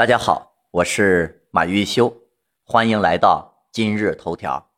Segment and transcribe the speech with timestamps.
[0.00, 2.22] 大家好，我是马玉修，
[2.64, 4.70] 欢迎来到今日头条。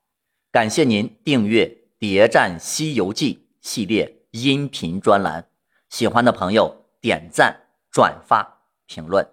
[0.50, 1.64] 感谢您订阅
[1.96, 5.48] 《谍战西游记》系列音频专栏，
[5.88, 9.24] 喜欢的朋友点赞、转发、评论。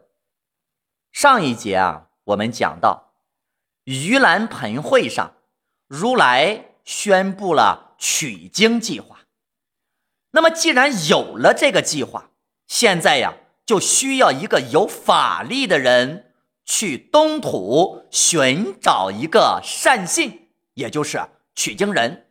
[1.12, 3.16] 上一节啊，我们讲到
[3.86, 5.34] 盂兰盆会上，
[5.88, 9.22] 如来宣布了取经计划。
[10.30, 12.30] 那么，既然有了这个计划，
[12.68, 13.34] 现在呀。
[13.70, 16.34] 就需要一个有法力的人
[16.66, 21.22] 去东土寻找一个善信，也就是
[21.54, 22.26] 取经人。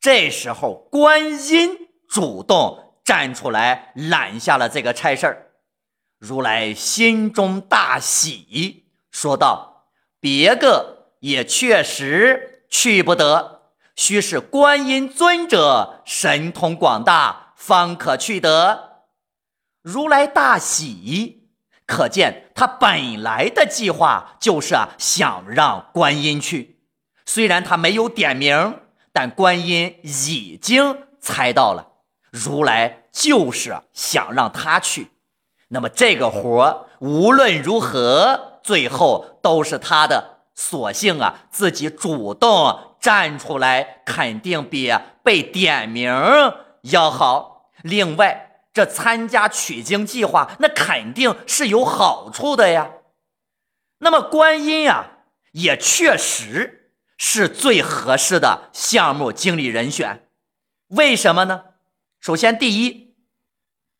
[0.00, 1.76] 这时候，观音
[2.08, 5.50] 主动站出来揽下了这个差事儿。
[6.18, 13.60] 如来心中大喜，说道：“别个也确实去不得，
[13.94, 18.84] 须是观音尊者神通广大，方可去得。”
[19.86, 21.48] 如来大喜，
[21.86, 26.80] 可见他本来的计划就是想让观音去。
[27.24, 28.80] 虽然他没有点名，
[29.12, 31.86] 但观音已经猜到了，
[32.32, 35.12] 如来就是想让他去。
[35.68, 40.38] 那么这个活无论如何，最后都是他的。
[40.56, 46.12] 索性啊，自己主动站出来，肯定比被点名
[46.80, 47.70] 要好。
[47.82, 48.42] 另外。
[48.76, 52.90] 这参加取经计划，那肯定是有好处的呀。
[54.00, 55.12] 那么观音呀，
[55.52, 60.28] 也确实是最合适的项目经理人选。
[60.88, 61.64] 为什么呢？
[62.20, 63.14] 首先，第一，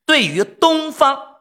[0.05, 1.39] 对于东方，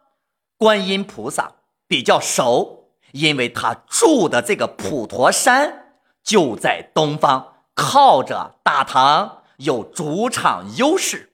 [0.57, 1.55] 观音菩萨
[1.89, 11.33] 比较熟，因为他住的这个普陀山就在东方，靠着大唐，有主场优势。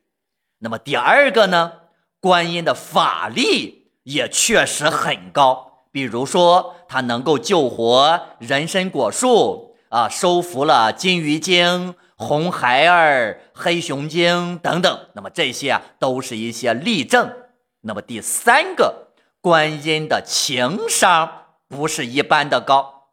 [0.58, 1.80] 那么第二个呢？
[2.22, 15.08] 观音的法力也确实很高，比如说他能够救活人参果树啊，收服了金鱼精、红孩儿、黑熊精等等。
[15.15, 17.33] 那么这些啊，都是一些例证。
[17.82, 19.08] 那么第三个，
[19.42, 23.08] 观音的情商不是一般的高。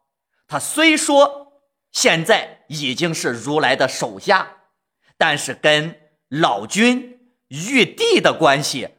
[0.47, 1.53] 他虽说
[1.91, 4.57] 现在已经是如来的手下，
[5.17, 5.99] 但是跟
[6.29, 8.89] 老君玉帝的关系。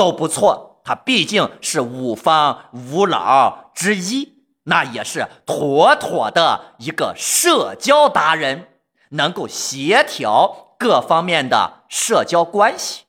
[0.00, 8.80] 都不错，他毕竟是五方五老之一，那也是妥妥的一个社交达人，
[9.10, 13.04] 能够协调各方面的社交关系。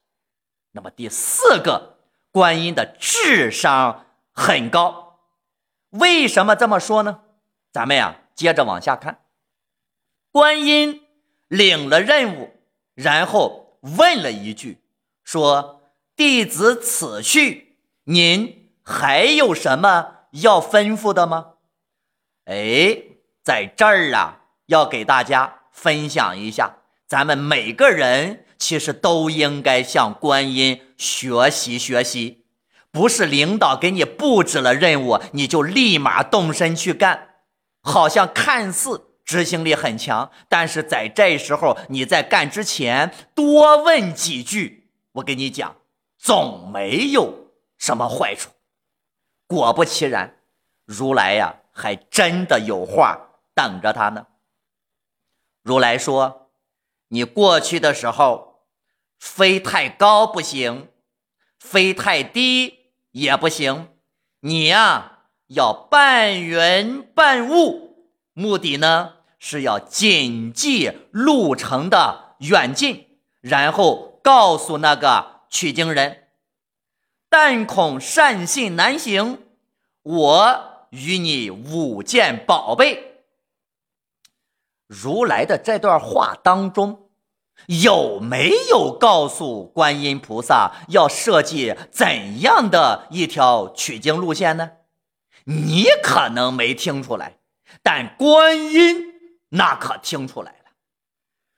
[0.73, 5.19] 那么第四个，观音的智商很高，
[5.91, 7.21] 为什么这么说呢？
[7.71, 9.21] 咱们呀，接着往下看，
[10.29, 11.03] 观音
[11.47, 12.51] 领了任务，
[12.95, 14.83] 然后问了一句，
[15.23, 15.77] 说。
[16.15, 21.53] 弟子此去，您还有什么要吩咐的吗？
[22.45, 22.97] 哎，
[23.43, 26.77] 在这儿啊，要给大家分享一下，
[27.07, 32.45] 咱们每个人其实都应该向观音学习学习，
[32.91, 37.29] 不是领导给你布置了任务，你就立马动身去干，
[37.81, 45.77] 好像看似执行力很强，但是在这时候你在干之前多问几句，我给你讲。
[46.21, 48.51] 总没有什么坏处。
[49.47, 50.37] 果不其然，
[50.85, 54.27] 如来呀，还真的有话等着他呢。
[55.63, 56.51] 如来说
[57.09, 58.67] ：“你过去的时候，
[59.17, 60.89] 飞太高不行，
[61.57, 63.89] 飞太低也不行。
[64.41, 76.29] 你呀，要半云半雾，目的呢是要谨记路程的远近，然后告诉那个。”取经人，
[77.29, 79.43] 但恐善信难行，
[80.01, 83.25] 我与你五件宝贝。
[84.87, 87.09] 如来的这段话当中，
[87.67, 94.71] 有没有告诉观音菩萨要设计怎样的一条取经路线呢？
[95.43, 97.39] 你可能没听出来，
[97.83, 99.13] 但观音
[99.49, 100.71] 那可听出来了。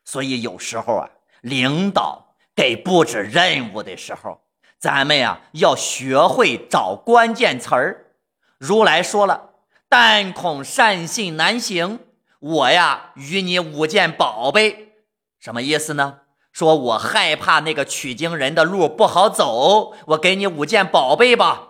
[0.04, 1.10] 所以有时候啊，
[1.42, 2.23] 领导。
[2.56, 4.42] 给布置任务的时候，
[4.80, 8.14] 咱们呀要学会找关键词儿。
[8.58, 9.52] 如来说了
[9.90, 12.00] ：“但恐善信难行，
[12.40, 14.94] 我呀与你五件宝贝，
[15.40, 16.20] 什么意思呢？
[16.52, 21.70] 说我害怕那个取经人的路不好走，我给你五件宝贝吧。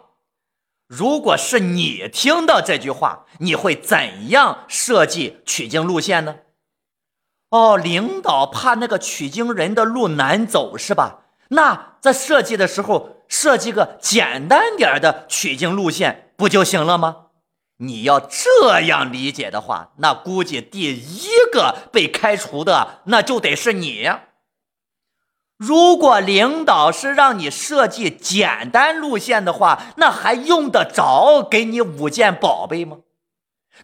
[0.88, 6.36] 如果是你听到这句话，你会怎样设计取经路线呢？”
[7.54, 11.20] 哦，领导怕那个取经人的路难走是吧？
[11.50, 17.28] 那在设计的时候设计个简单点的取经路线不就行了吗？
[17.78, 24.10] 你要这样理解的话，那估计第一个被开除的那就得是你。
[25.58, 32.98] 如果领导是让你设计简单路线的话，那还用得着给你五件宝贝吗？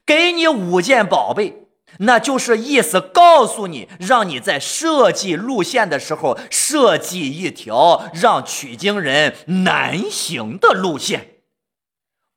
[0.07, 11.41] 给你五件宝贝，那就是意思告诉你，让你在设计路线的时候设计一条让取经人难行的路线，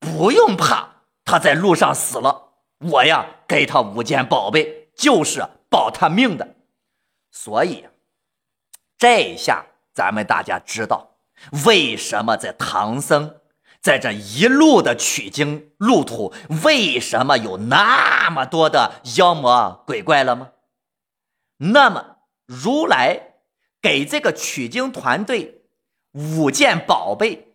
[0.01, 0.89] 不用怕。
[1.25, 6.57] 他在路上死了，我呀给他五件宝贝，就是保他命的。
[7.31, 7.87] 所以，
[8.99, 11.17] 这下咱们大家知道，
[11.65, 13.37] 为什么在唐僧
[13.83, 16.33] 在这一路的取经路途，
[16.65, 20.53] 为什么有那么多的妖魔鬼怪了吗？
[21.57, 23.35] 那么，如来
[23.81, 25.65] 给这个取经团队
[26.13, 27.55] 五件宝贝，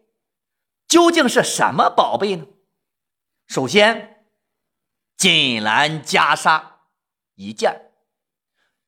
[0.86, 2.46] 究竟是什么宝贝呢？
[3.48, 4.26] 首先，
[5.16, 6.62] 锦兰袈裟
[7.36, 7.92] 一件，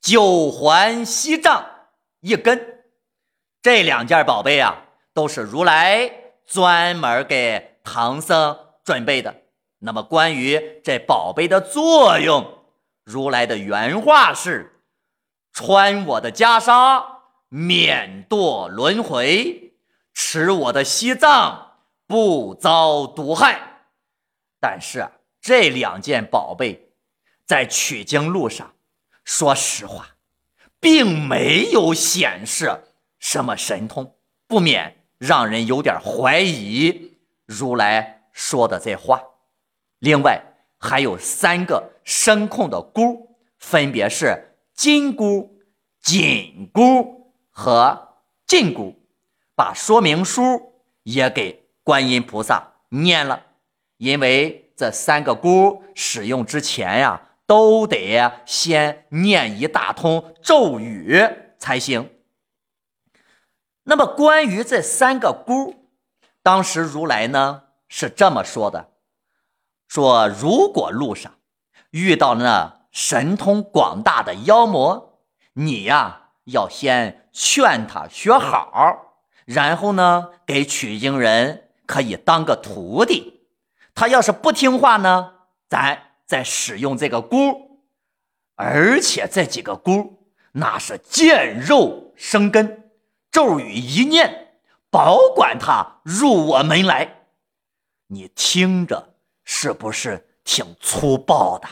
[0.02, 1.88] 九环锡杖
[2.20, 2.84] 一根，
[3.62, 6.19] 这两件宝贝啊，都是如来
[6.50, 9.42] 专门给唐僧准备的。
[9.78, 12.64] 那么，关于这宝贝的作用，
[13.04, 14.82] 如来的原话是
[15.54, 17.04] ：“穿我的袈裟，
[17.48, 19.74] 免堕轮回；
[20.12, 21.76] 持我的锡杖，
[22.08, 23.84] 不遭毒害。”
[24.58, 25.08] 但是
[25.40, 26.90] 这两件宝贝
[27.46, 28.74] 在取经路上，
[29.24, 30.16] 说实话，
[30.80, 32.82] 并没有显示
[33.20, 34.16] 什么神通，
[34.48, 37.12] 不免让人有点怀疑
[37.44, 39.22] 如来说的这话。
[39.98, 40.42] 另外
[40.78, 45.60] 还有三个声控的箍，分别是金箍、
[46.00, 48.94] 紧箍和禁箍，
[49.54, 50.72] 把说明书
[51.02, 53.42] 也给观音菩萨念了。
[53.98, 61.22] 因为这三个箍使用之前呀，都得先念一大通咒语
[61.58, 62.08] 才行。
[63.84, 65.74] 那么关于这三个箍，
[66.42, 68.90] 当时如来呢是这么说的：
[69.88, 71.34] 说如果路上
[71.90, 75.20] 遇到那神通广大的妖魔，
[75.54, 83.40] 你呀要先劝他学好，然后呢给取经人可以当个徒弟。
[83.94, 85.32] 他要是不听话呢，
[85.68, 87.80] 咱再使用这个箍，
[88.54, 92.79] 而且这几个箍那是见肉生根，
[93.30, 94.48] 咒语一念，
[94.90, 97.26] 保管他入我门来。
[98.08, 101.68] 你听着是不是挺粗暴的？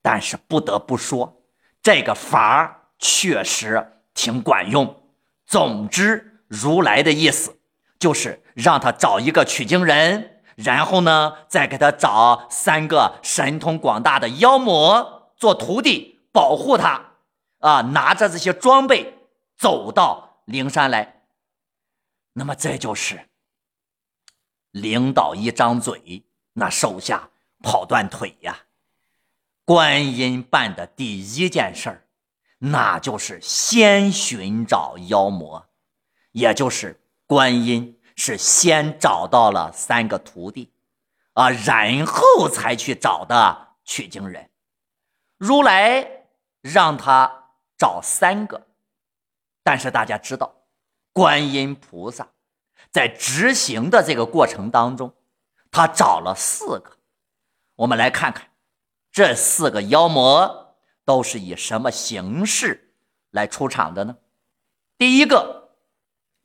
[0.00, 1.42] 但是不得不说，
[1.82, 5.02] 这个法确实挺管用。
[5.46, 7.58] 总之，如来的意思
[7.98, 10.42] 就是让他找一个取经人。
[10.54, 17.12] 然后呢，再给他找三个神通广大的妖魔做徒弟，保护他，
[17.60, 19.18] 啊，拿着这些装备
[19.56, 21.24] 走到灵山来。
[22.32, 23.28] 那么这就是
[24.70, 26.24] 领导一张嘴，
[26.54, 27.28] 那手下
[27.62, 28.64] 跑断腿呀。
[29.66, 32.06] 观音办的第一件事儿，
[32.58, 35.68] 那就是先寻找妖魔，
[36.32, 37.94] 也就是观音。
[38.20, 40.72] 是先找到了三个徒弟，
[41.34, 44.50] 啊，然后才去找的取经人。
[45.36, 46.24] 如来
[46.60, 48.66] 让他找三个，
[49.68, 50.62] 但是大家知道，
[51.12, 52.28] 观音菩萨
[52.90, 55.12] 在执行的这个过程当中，
[55.70, 56.96] 他找了四个。
[57.74, 58.48] 我们来看看
[59.12, 62.94] 这四个妖魔都是以什么形式
[63.30, 64.16] 来出场的呢？
[64.96, 65.74] 第一个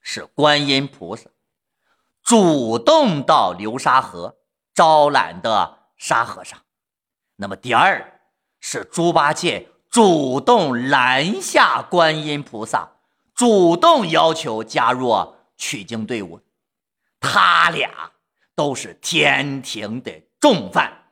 [0.01, 1.29] 是观音菩萨。
[2.23, 4.35] 主动到流沙河
[4.73, 6.59] 招揽的沙和尚，
[7.37, 8.19] 那么第二
[8.59, 12.89] 是猪八戒主动拦下观音菩萨，
[13.35, 16.41] 主动要求加入取经队伍，
[17.19, 18.11] 他俩
[18.55, 21.11] 都是天庭的重犯，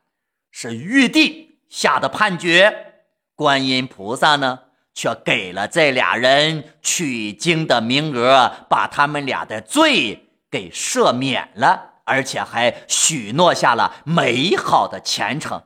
[0.51, 3.03] 是玉帝下的判决，
[3.35, 4.59] 观音菩萨呢
[4.93, 10.27] 却给了这俩人取经的名额，把他们俩的罪。
[10.51, 15.63] 给赦免了，而且还许诺下了美好的前程，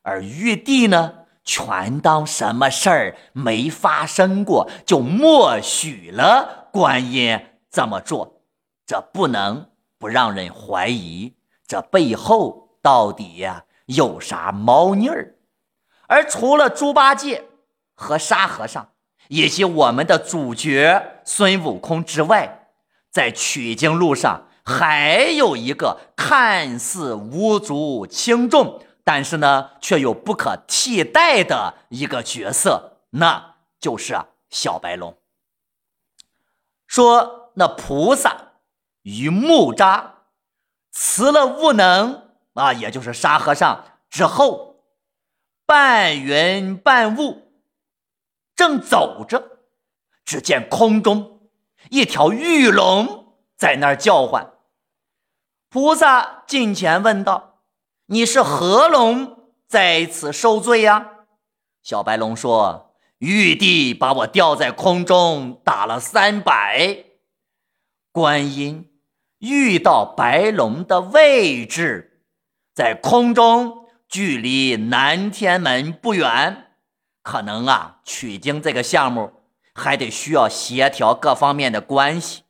[0.00, 7.38] 而玉帝呢，全当什么事儿没发生过，就默许了观音
[7.70, 8.40] 这么做。
[8.86, 11.34] 这不能不让人怀疑，
[11.66, 15.36] 这背后到底呀有啥猫腻儿？
[16.06, 17.44] 而除了猪八戒
[17.94, 18.88] 和沙和尚
[19.28, 22.68] 以及我们的主角孙悟空之外，
[23.10, 34.18] 在取经路上还有一个看似无足轻重，但是呢却又不可替代的一个角色，那就是
[34.50, 35.16] 小白龙。
[36.86, 38.52] 说那菩萨
[39.02, 40.12] 与木吒
[40.90, 44.84] 辞了悟能啊，也就是沙和尚之后，
[45.66, 47.52] 半云半雾，
[48.56, 49.58] 正走着，
[50.24, 51.50] 只见空中
[51.90, 54.52] 一条玉龙在那儿叫唤。
[55.68, 57.53] 菩萨近前问道
[58.06, 61.10] ：“你是何龙在此受罪呀？”
[61.82, 62.90] 小白龙说。
[63.18, 67.04] 玉帝把我吊在空中打了三百，
[68.12, 68.90] 观音
[69.38, 72.20] 遇到白龙的位置，
[72.74, 76.72] 在空中，距离南天门不远。
[77.22, 79.32] 可能啊，取经这个项目
[79.72, 82.42] 还得需要协调各方面的关系。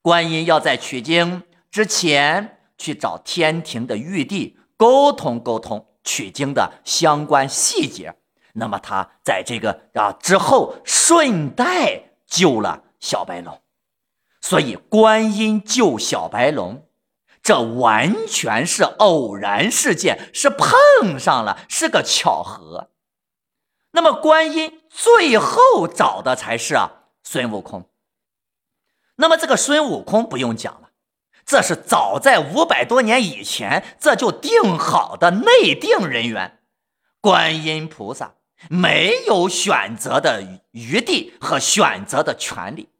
[0.00, 8.14] 观音要在取经之前去找天庭的玉帝沟通沟通取经的相关细节。
[8.54, 13.60] 那么他在这个啊之后顺带救了小白龙，
[14.40, 16.88] 所以观音救小白龙，
[17.42, 22.90] 这完全是偶然事件，是碰上了，是个巧合。
[23.92, 27.88] 那么观音最后找的才是啊孙悟空。
[29.16, 30.87] 那么这个孙悟空不用讲了，
[31.48, 36.58] 这是早在五百多年以前这就定好的内定人员，
[37.22, 38.34] 观音菩萨。
[38.68, 42.90] 没有选择的余地和选择的权利。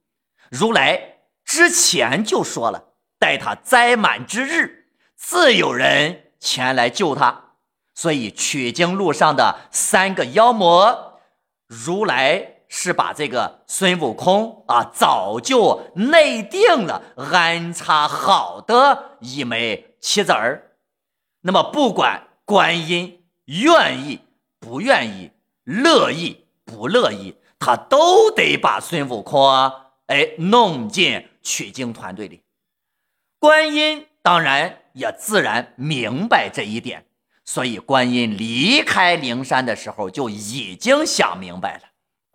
[0.51, 7.57] 如来之前就说了，待他灾满之日，自有人前来救他。
[7.95, 11.21] 所以取经路上的三个妖魔，
[11.67, 20.77] 如来是把这个孙悟空啊，早就内定了，安插好的一枚棋子儿。
[21.41, 24.21] 那么不管观音愿意
[24.61, 25.33] 不愿意。
[25.71, 29.47] 乐意不乐意，他都得把孙悟空
[30.07, 32.43] 哎弄进取经团队里。
[33.39, 37.05] 观音当然也自然明白这一点，
[37.45, 41.88] 所以观音离开灵山的时候就已经想明白了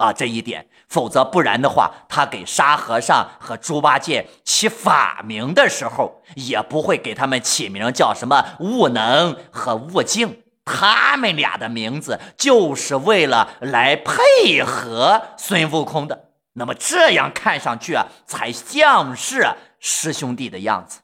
[0.04, 0.68] 啊这一点。
[0.88, 10.44] 否则不然的话，他给沙和尚和猪八戒起法名的时候，也不会给他们起名叫什么悟能和悟净。
[10.66, 21.02] 他们俩的名字就是为了来配合孙悟空的，那么这样看上去啊，才像是师兄弟的样子。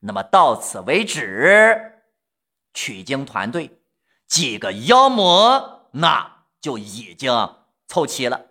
[0.00, 2.02] 那么到此为止，
[2.74, 3.80] 取经团队
[4.28, 7.32] 几个妖魔那就已经
[7.92, 8.46] 凑齐了。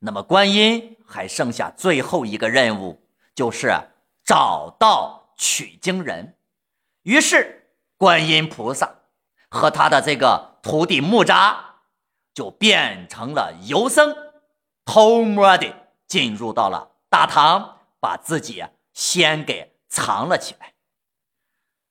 [0.00, 3.00] 那么观音还剩下最后一个任务，
[3.34, 3.72] 就是
[4.22, 6.36] 找到取经人。
[7.04, 8.92] 于是观音菩萨。
[9.48, 11.56] 和他的这个徒弟木吒
[12.34, 14.14] 就变成了游僧，
[14.84, 15.72] 偷摸的
[16.06, 20.74] 进入到了大唐，把自己先给藏了起来。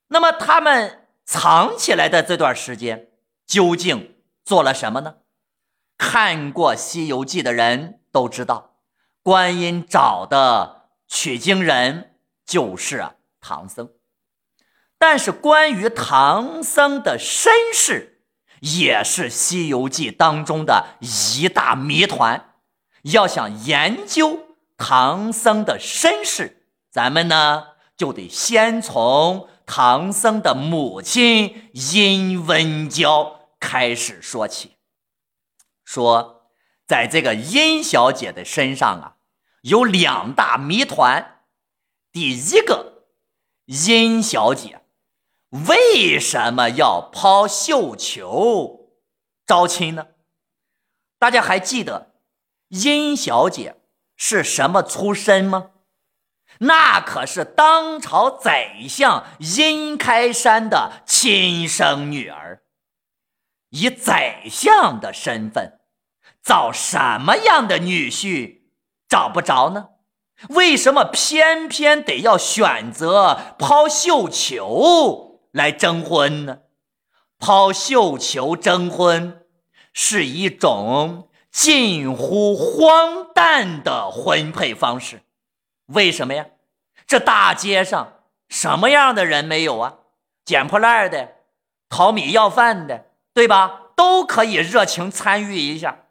[0.08, 3.08] 那么他们藏起来的这段时间
[3.46, 5.16] 究竟做了什么呢？
[5.98, 8.76] 看过《西游记》的人都知道，
[9.22, 13.90] 观音找的取经人就是唐僧。
[14.98, 18.22] 但是，关于唐僧的身世，
[18.60, 22.54] 也是《西游记》当中的一大谜团。
[23.02, 34.75] 要想研究唐僧的身世，咱们呢就得先从唐僧的母亲殷温娇开始说起。
[35.86, 36.50] 说，
[36.84, 39.16] 在这个殷小姐的身上啊，
[39.62, 41.44] 有两大谜团。
[42.12, 43.04] 第一个，
[43.64, 44.82] 殷小姐。
[45.68, 48.90] 为什么要抛绣球
[49.46, 50.08] 招亲呢？
[51.18, 52.16] 大家还记得
[52.68, 53.76] 殷小姐
[54.16, 55.70] 是什么出身吗？
[56.58, 62.64] 那可是当朝宰相殷开山的亲生女儿，
[63.70, 65.75] 以宰相的身份
[66.46, 68.60] 找什么样的女婿
[69.08, 69.88] 找不着呢？
[70.50, 75.40] 为什么偏偏得要选择抛绣球？
[75.50, 76.58] 来征婚呢？
[77.40, 79.44] 抛绣球征婚
[79.92, 85.22] 是一种近乎荒诞的婚配方式。
[85.86, 86.46] 为什么呀？
[87.08, 89.94] 这大街上什么样的人没有啊？
[90.44, 91.32] 捡破烂的、
[91.88, 93.90] 讨米要饭的，对吧？
[93.96, 96.04] 都可以热情参与一下。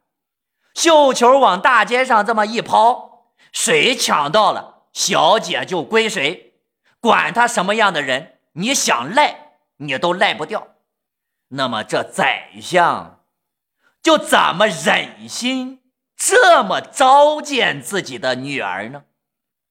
[0.75, 6.59] 绣球往大街上这么一抛，谁抢到了小姐就归谁，
[6.99, 10.75] 管他什么样的人，你想赖你都赖不掉。
[11.49, 13.23] 那么这宰相
[14.03, 15.81] 就怎么忍心
[16.15, 19.05] 这么糟践自己的女儿呢？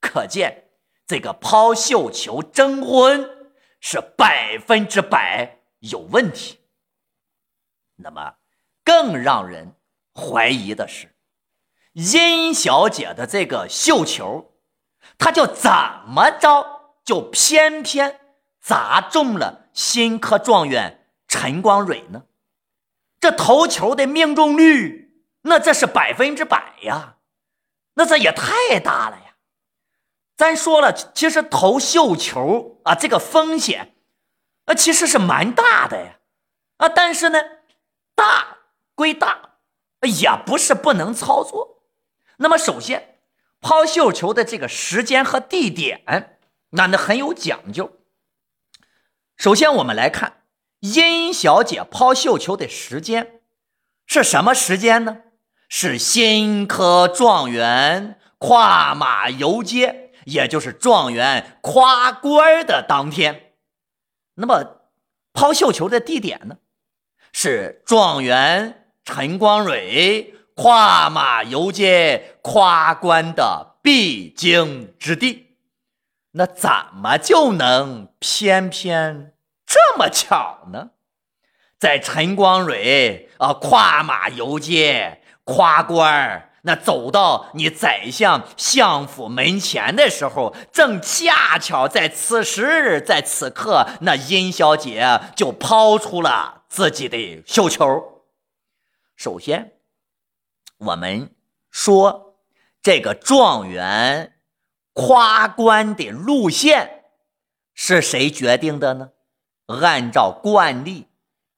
[0.00, 0.70] 可见
[1.06, 6.60] 这个抛绣球征婚是百分之百有问题。
[7.96, 8.34] 那么
[8.82, 9.74] 更让人
[10.14, 11.14] 怀疑的是，
[11.92, 14.52] 殷小姐的这个绣球。
[15.18, 15.70] 她就怎
[16.06, 18.20] 么着，就偏偏
[18.60, 22.24] 砸中了新科状元陈光蕊呢？
[23.20, 27.16] 这投球的命中率，那这是百分之百呀！
[27.94, 29.36] 那这也太大了呀！
[30.36, 33.94] 咱说了，其实投绣球啊，这个风险
[34.66, 36.18] 啊，其实是蛮大的呀！
[36.78, 37.40] 啊，但是呢，
[38.14, 38.58] 大
[38.94, 39.53] 归大，
[40.06, 41.82] 也不是不能操作。
[42.36, 43.10] 那么，首先。
[43.66, 46.38] 抛绣球的这个时间和地点，
[46.72, 47.96] 那那很有讲究。
[49.38, 50.42] 首先，我们来看
[50.80, 53.40] 殷小姐抛绣球的时间
[54.04, 55.22] 是什么时间呢？
[55.70, 63.54] 是新科状元跨马游街，也就是状元夸官的当天。
[64.34, 64.82] 那么，
[65.32, 66.58] 抛绣球的地点呢？
[67.32, 70.32] 是状元陈光蕊。
[70.56, 75.56] 跨马游街，夸官的必经之地，
[76.30, 79.32] 那怎么就能偏偏
[79.66, 80.90] 这么巧呢？
[81.76, 98.13] 在陈光蕊啊跨马游街夸官那走到你宰相相府门前的时候，正恰巧在此时，在此刻，那殷小姐就抛出了自己的绣球。
[99.16, 99.72] 首先。
[100.78, 101.30] 我们
[101.70, 102.36] 说，
[102.82, 104.34] 这个状元
[104.92, 107.04] 夸官的路线
[107.74, 109.10] 是谁决定的呢？
[109.66, 111.06] 按照惯例，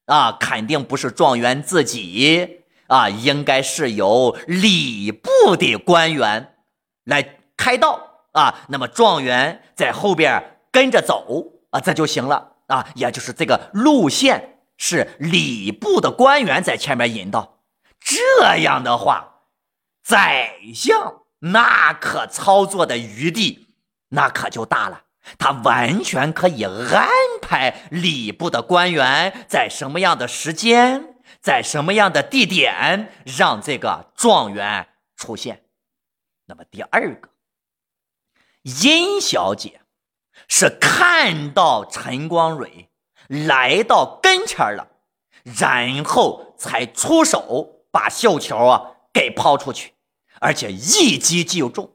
[0.04, 6.56] 啊，肯定不是状元自己啊，应该是由礼部的官员
[7.04, 8.66] 来开道啊。
[8.68, 12.86] 那么状元在后边跟着走啊，这就行了啊。
[12.94, 17.60] 也就是这个路线是礼部的官员在前面引导。
[18.00, 19.40] 这样的话，
[20.02, 23.68] 宰相那可操作的余地
[24.10, 25.04] 那可就大了，
[25.38, 27.08] 他完全可以安
[27.42, 35.64] 排礼部的官员在什么样的时间，在什么样的地点让这个状元出现。
[36.46, 37.30] 那么第二个，
[38.62, 39.80] 殷小姐
[40.48, 42.88] 是看到陈光蕊
[43.28, 44.88] 来到跟前了，
[45.44, 47.72] 然后才出手。
[47.96, 49.94] 把绣球啊给抛出去，
[50.38, 51.92] 而且一击就中，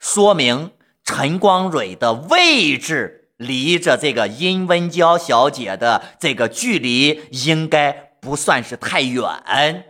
[0.00, 0.70] 说明
[1.04, 9.84] 陈光蕊的位置离着这个殷温娇小姐的这个距离应该不算是太远。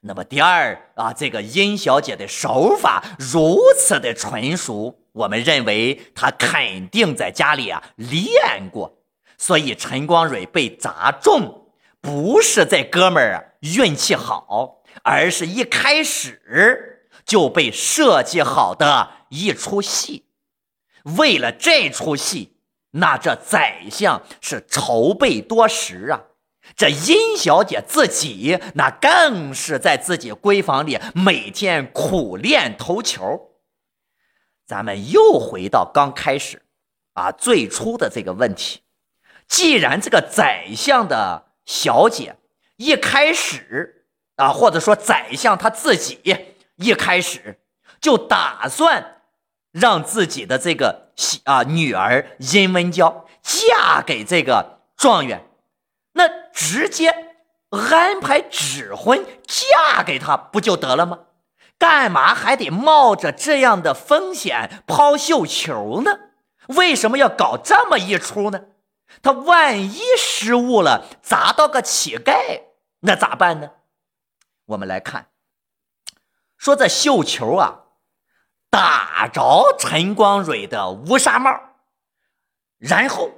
[0.00, 8.98] 那么第二啊，这个殷小姐的手法如此的纯熟，我们认为她肯定在家里啊练过，
[9.44, 11.68] 所以陈光蕊被砸中，
[12.00, 14.80] 不是这哥们儿运气好。
[15.02, 20.24] 而是一开始就被设计好的一出戏，
[21.18, 22.56] 为了这出戏，
[22.92, 26.22] 那这宰相是筹备多时啊！
[26.74, 33.50] 这殷小姐自己那更是在自己闺房里每天苦练投球。
[34.64, 36.62] 咱们又回到刚开始
[37.12, 38.80] 啊，最初的这个问题：
[39.48, 42.36] 既然这个宰相的小姐
[42.76, 44.00] 一开始。
[44.36, 46.18] 啊，或者说宰相他自己
[46.74, 47.60] 一开始
[48.00, 49.20] 就打算
[49.70, 51.12] 让自己的这个
[51.44, 55.48] 啊女儿殷温娇嫁给这个状元，
[56.14, 57.14] 那直接
[57.70, 61.20] 安排指婚嫁给他不就得了吗？
[61.78, 66.18] 干嘛还得冒着这样的风险抛绣球呢？
[66.66, 68.62] 为什么要搞这么一出呢？
[69.22, 72.62] 他万一失误了，砸到个乞丐，
[73.00, 73.70] 那咋办呢？
[74.66, 75.28] 我们来看，
[76.56, 77.82] 说这绣球啊，
[78.70, 81.58] 打着陈光蕊的乌纱帽，
[82.78, 83.30] 然后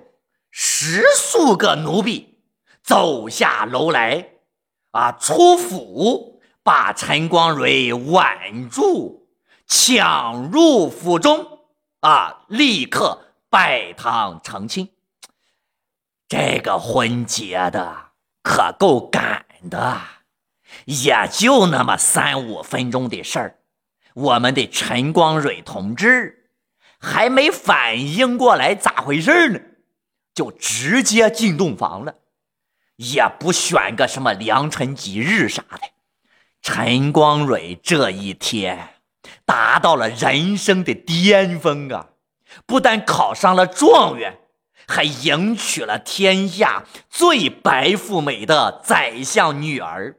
[0.50, 2.38] 十数个奴婢
[2.83, 4.31] 走下楼来，
[4.92, 9.29] 啊，出府把陈光蕊挽住，
[9.66, 11.66] 抢入府中，
[12.00, 14.95] 啊，立刻拜堂成亲。
[16.28, 18.10] 这个婚结的
[18.42, 20.00] 可够赶的。
[20.84, 23.58] 也就那么三五分钟的事儿，
[24.14, 26.50] 我们的陈光蕊同志
[26.98, 29.60] 还没反应过来咋回事呢，
[30.34, 32.16] 就直接进洞房了，
[32.96, 35.80] 也不选个什么良辰吉日啥的。
[36.60, 38.96] 陈光蕊这一天
[39.44, 42.08] 达到了人生的巅峰啊！
[42.66, 44.38] 不但考上了状元，
[44.87, 50.18] 还迎娶了天下最白富美的宰相女儿。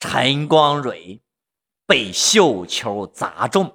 [0.00, 1.20] 陈光蕊
[1.86, 3.74] 被绣球砸中。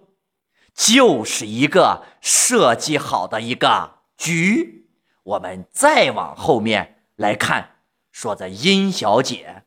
[0.76, 4.90] 就是一个设计好的一个局。
[5.22, 9.66] 我们再往后面来看，说这殷小姐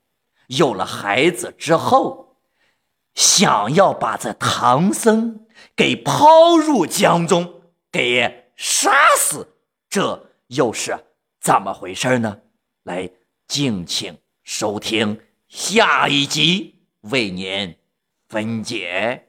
[0.48, 2.38] 有了孩子之后，
[3.14, 7.62] 想要把这唐僧给抛入江中，
[7.92, 9.55] 给杀死，
[9.88, 10.96] 这又是
[11.40, 12.40] 怎么回事呢？
[12.84, 13.10] 来，
[13.46, 17.76] 敬请收听下一集，为您
[18.28, 19.25] 分解。